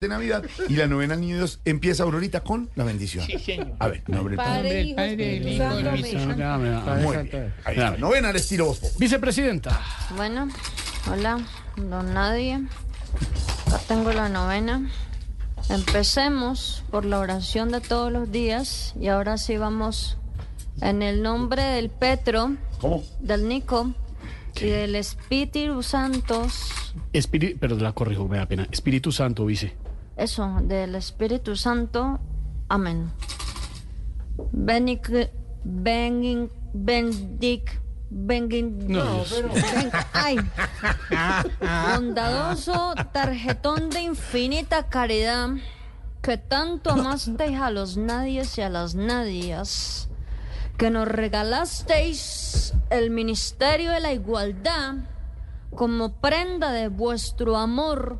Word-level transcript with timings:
de 0.00 0.06
Navidad 0.06 0.44
y 0.68 0.76
la 0.76 0.86
novena 0.86 1.14
al 1.14 1.20
Niño 1.20 1.38
Dios 1.38 1.58
empieza 1.64 2.04
Aurorita 2.04 2.40
con 2.44 2.70
la 2.76 2.84
bendición. 2.84 3.26
Sí, 3.26 3.36
señor. 3.36 3.72
A 3.80 3.88
ver, 3.88 4.08
nombre 4.08 4.36
del 4.36 4.44
Padre, 4.44 4.82
Hijo, 4.82 5.00
Espíritu 5.00 5.58
Santo. 5.58 5.90
Muy 5.90 7.16
bien. 7.26 7.52
Ahí 7.64 7.74
está. 7.76 7.96
Novena 7.96 8.28
al 8.28 8.36
estilo 8.36 8.66
vos. 8.66 8.96
Vicepresidenta. 8.96 9.80
Bueno, 10.16 10.48
hola, 11.10 11.40
don 11.76 12.14
Nadie. 12.14 12.60
Acá 13.66 13.80
tengo 13.88 14.12
la 14.12 14.28
novena. 14.28 14.88
Empecemos 15.68 16.84
por 16.92 17.04
la 17.04 17.18
oración 17.18 17.72
de 17.72 17.80
todos 17.80 18.12
los 18.12 18.30
días 18.30 18.94
y 19.00 19.08
ahora 19.08 19.36
sí 19.36 19.56
vamos 19.56 20.16
en 20.80 21.02
el 21.02 21.24
nombre 21.24 21.64
del 21.64 21.90
Petro, 21.90 22.52
¿Cómo? 22.80 23.02
del 23.18 23.48
Nico 23.48 23.92
y 24.60 24.66
del 24.66 24.94
Espíritu 24.94 25.82
Santos. 25.82 26.70
Espíritu, 27.12 27.58
pero 27.58 27.74
la 27.76 27.92
corrijo, 27.92 28.28
me 28.28 28.36
da 28.38 28.46
pena. 28.46 28.68
Espíritu 28.70 29.10
Santo, 29.10 29.44
vice. 29.44 29.74
Eso, 30.18 30.58
del 30.62 30.96
Espíritu 30.96 31.54
Santo. 31.56 32.18
Amén. 32.68 33.12
Benic, 34.52 35.30
bengin, 35.64 36.50
bendic, 36.74 37.80
bengin, 38.10 38.88
No, 38.88 39.22
ben- 39.30 39.90
ay. 40.12 40.36
Bondadoso 41.94 42.94
tarjetón 43.12 43.90
de 43.90 44.02
infinita 44.02 44.88
caridad 44.88 45.50
que 46.20 46.36
tanto 46.36 46.90
amasteis 46.90 47.58
a 47.60 47.70
los 47.70 47.96
nadies 47.96 48.58
y 48.58 48.62
a 48.62 48.68
las 48.68 48.94
nadias, 48.96 50.08
que 50.76 50.90
nos 50.90 51.06
regalasteis 51.06 52.74
el 52.90 53.10
ministerio 53.10 53.92
de 53.92 54.00
la 54.00 54.12
igualdad 54.12 54.96
como 55.74 56.20
prenda 56.20 56.72
de 56.72 56.88
vuestro 56.88 57.56
amor 57.56 58.18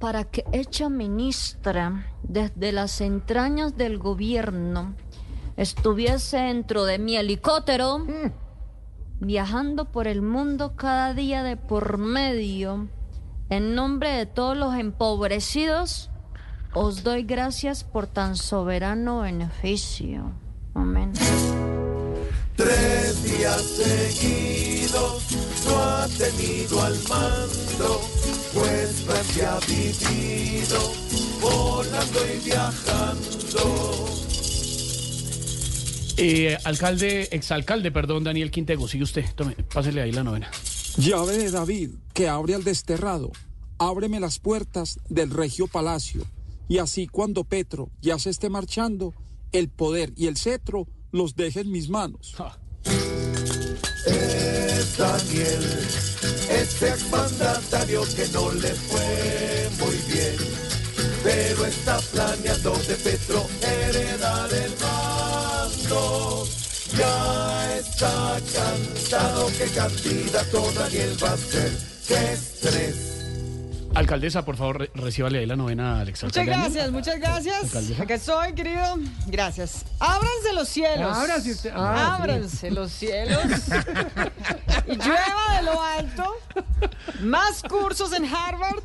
para 0.00 0.24
que 0.24 0.44
hecha 0.52 0.88
ministra 0.88 2.06
desde 2.22 2.72
las 2.72 3.00
entrañas 3.00 3.76
del 3.76 3.98
gobierno 3.98 4.94
estuviese 5.56 6.38
dentro 6.38 6.84
de 6.84 6.98
mi 6.98 7.16
helicóptero 7.16 8.04
viajando 9.20 9.92
por 9.92 10.08
el 10.08 10.22
mundo 10.22 10.74
cada 10.74 11.14
día 11.14 11.42
de 11.42 11.56
por 11.56 11.98
medio 11.98 12.88
en 13.50 13.74
nombre 13.74 14.10
de 14.10 14.26
todos 14.26 14.56
los 14.56 14.74
empobrecidos 14.74 16.10
os 16.72 17.04
doy 17.04 17.24
gracias 17.24 17.84
por 17.84 18.06
tan 18.06 18.36
soberano 18.36 19.20
beneficio. 19.20 20.32
Amén 20.74 21.12
Tres 22.60 23.22
días 23.24 23.62
seguidos 23.62 25.22
no 25.64 25.78
ha 25.78 26.06
tenido 26.08 26.82
al 26.82 26.94
mando, 27.08 28.02
pues 28.52 29.00
Francia 29.06 29.56
ha 29.56 29.60
vivido 29.60 30.92
volando 31.40 32.20
y 32.26 32.44
viajando. 32.44 34.08
Eh, 36.18 36.58
alcalde, 36.64 37.28
exalcalde, 37.32 37.90
perdón, 37.90 38.24
Daniel 38.24 38.50
Quintego, 38.50 38.86
sigue 38.88 39.04
usted. 39.04 39.24
Tome, 39.34 39.56
pásele 39.72 40.02
ahí 40.02 40.12
la 40.12 40.22
novena. 40.22 40.50
Llave 40.98 41.38
de 41.38 41.50
David, 41.50 41.92
que 42.12 42.28
abre 42.28 42.54
al 42.54 42.64
desterrado, 42.64 43.32
ábreme 43.78 44.20
las 44.20 44.38
puertas 44.38 45.00
del 45.08 45.30
regio 45.30 45.66
palacio, 45.66 46.26
y 46.68 46.76
así 46.76 47.06
cuando 47.06 47.44
Petro 47.44 47.88
ya 48.02 48.18
se 48.18 48.28
esté 48.28 48.50
marchando, 48.50 49.14
el 49.52 49.70
poder 49.70 50.12
y 50.14 50.26
el 50.26 50.36
cetro 50.36 50.86
los 51.12 51.34
deje 51.34 51.60
en 51.60 51.70
mis 51.70 51.88
manos. 51.88 52.34
Es 54.06 54.96
Daniel, 54.96 55.64
ese 56.50 56.88
exmandatario 56.88 58.02
que 58.14 58.28
no 58.32 58.52
le 58.52 58.74
fue 58.74 59.70
muy 59.78 59.96
bien, 60.12 60.36
pero 61.22 61.66
está 61.66 61.98
planeando 62.12 62.72
de 62.72 62.94
Petro 62.94 63.46
heredar 63.62 64.52
el 64.52 64.72
mando. 64.80 66.46
Ya 66.96 67.78
está 67.78 68.40
cantado 68.52 69.46
que 69.58 69.66
candidato 69.66 70.72
Daniel 70.72 71.16
va 71.22 71.32
a 71.32 71.36
ser. 71.36 71.72
¡Qué 72.08 72.32
estrés! 72.32 73.09
Alcaldesa, 73.94 74.44
por 74.44 74.56
favor, 74.56 74.78
re- 74.78 74.90
recíbale 74.94 75.40
ahí 75.40 75.46
la 75.46 75.56
novena 75.56 75.94
al 76.00 76.06
Muchas 76.06 76.22
exalcalde. 76.24 76.50
gracias, 76.52 76.90
muchas 76.92 77.18
gracias. 77.18 77.64
Alcaldesa. 77.64 78.02
Acá 78.02 78.14
estoy, 78.14 78.52
querido. 78.54 78.98
Gracias. 79.26 79.84
Ábranse 79.98 80.52
los 80.54 80.68
cielos. 80.68 81.16
Ábrase 81.16 81.50
usted. 81.50 81.72
Ah, 81.74 82.16
Ábranse 82.16 82.70
los 82.70 82.92
cielos. 82.92 83.42
y 84.86 84.94
llueva 84.96 85.56
de 85.56 85.62
lo 85.64 85.82
alto. 85.82 86.36
Más 87.22 87.62
cursos 87.62 88.12
en 88.12 88.24
Harvard, 88.26 88.80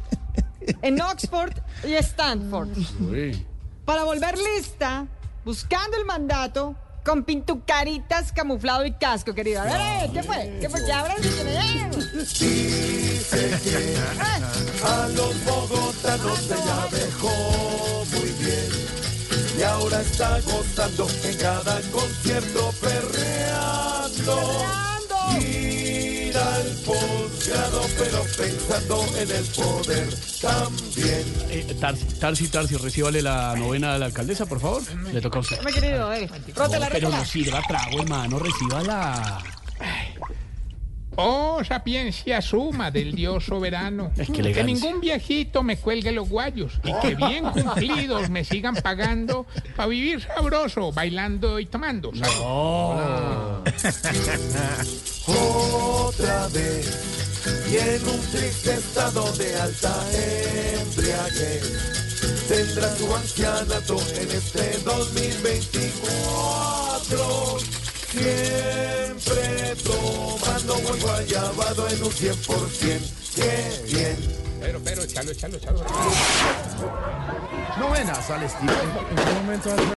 en 0.81 0.99
Oxford 1.01 1.53
y 1.83 1.93
Stanford. 1.93 2.69
Uy. 2.99 3.45
Para 3.85 4.03
volver 4.03 4.35
lista, 4.57 5.05
buscando 5.45 5.97
el 5.97 6.05
mandato 6.05 6.75
con 7.05 7.23
pintucaritas, 7.23 8.31
camuflado 8.31 8.83
y 8.85 8.91
casco, 8.93 9.33
querido. 9.33 9.61
A 9.61 9.65
ver, 9.65 9.75
eh, 9.75 10.09
¿qué 10.11 10.23
fue? 10.23 10.57
¿Qué 10.59 10.67
fue? 10.67 10.81
Me 10.81 11.51
den. 11.51 11.91
Dice 11.91 13.59
que 13.63 13.95
a 14.83 15.07
los 15.09 15.45
bogotanos 15.45 16.45
ella 16.45 16.87
dejó 16.91 18.05
muy 18.11 18.29
bien 18.43 18.69
y 19.57 19.61
ahora 19.61 20.01
está 20.01 20.39
gozando 20.41 21.07
en 21.23 21.37
cada 21.37 21.79
concierto 21.91 22.73
perreando. 22.81 24.65
Ir 25.39 26.35
al 26.35 26.67
posgrado 26.85 27.81
pero 27.99 28.23
pensando 28.35 29.05
en 29.17 29.29
el 29.29 29.45
poder 29.45 30.09
también. 30.41 30.84
Tarsi, 31.85 32.05
Tarsi, 32.19 32.47
Tarsi, 32.47 32.75
recíbale 32.77 33.21
la 33.21 33.55
novena 33.55 33.93
a 33.93 33.99
la 33.99 34.07
alcaldesa, 34.07 34.47
por 34.47 34.59
favor. 34.59 34.81
Le 35.13 35.21
toca 35.21 35.37
a 35.37 35.41
usted. 35.41 35.57
Toma, 35.57 35.71
querido, 35.71 36.11
eh. 36.13 36.27
Rótela, 36.55 36.89
pero 36.91 37.09
no 37.09 37.23
sirva 37.23 37.61
trago, 37.61 38.01
hermano, 38.01 38.39
recíbala. 38.39 39.43
Oh, 41.15 41.63
sapiencia 41.63 42.41
suma 42.41 42.89
del 42.89 43.13
Dios 43.13 43.45
soberano. 43.45 44.11
Es 44.17 44.31
que 44.31 44.51
que 44.51 44.63
ningún 44.63 44.99
viejito 44.99 45.61
me 45.61 45.77
cuelgue 45.77 46.11
los 46.11 46.27
guayos 46.27 46.73
y 46.83 46.91
que 47.01 47.13
bien 47.13 47.43
cumplidos 47.53 48.31
me 48.31 48.43
sigan 48.43 48.73
pagando 48.77 49.45
para 49.75 49.87
vivir 49.87 50.21
sabroso, 50.21 50.91
bailando 50.91 51.59
y 51.59 51.67
tomando. 51.67 52.11
Salud. 52.15 53.61
otra 55.27 56.47
vez 56.47 57.24
y 57.69 57.77
en 57.77 58.07
un 58.07 58.21
triste 58.31 58.73
estado 58.73 59.31
de 59.33 59.55
alta 59.59 59.93
embriaguez 60.79 61.63
tendrá 62.47 62.95
su 62.95 63.15
ancianato 63.15 63.97
en 64.15 64.31
este 64.31 64.79
2024 64.83 67.57
siempre 68.11 69.75
tomando 69.83 70.75
buen 70.79 70.99
guayabado 70.99 71.87
en 71.89 72.03
un 72.03 72.11
100% 72.11 72.99
qué 73.35 73.83
bien 73.85 74.17
Pero, 74.59 74.79
pero, 74.83 75.03
échalo, 75.03 75.31
échalo, 75.31 75.57
échalo. 75.57 75.79
Novenas 77.77 78.29
al 78.31 78.43
estilo. 78.43 78.73